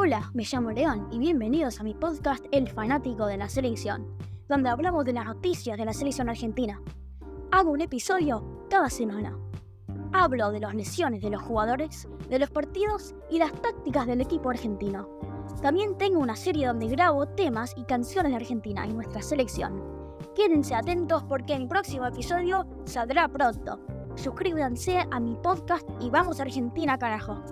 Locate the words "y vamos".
26.00-26.38